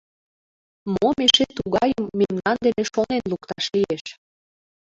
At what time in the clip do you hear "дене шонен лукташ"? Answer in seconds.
2.65-3.65